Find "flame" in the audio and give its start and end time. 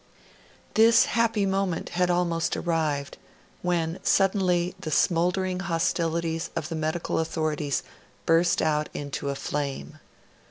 9.35-9.99